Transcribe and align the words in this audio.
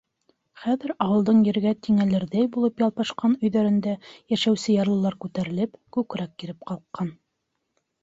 Хәҙер 0.61 0.93
ауылдың 1.05 1.43
ергә 1.47 1.73
тиңәлерҙәй 1.87 2.47
булып 2.57 2.83
ялпашҡан 2.85 3.37
өйҙәрендә 3.43 3.95
йәшәүсе 4.09 4.81
ярлылар 4.81 5.21
күтәрелеп, 5.27 5.81
күкрәк 5.99 6.37
киреп 6.43 6.71
ҡалҡҡан. 6.73 7.19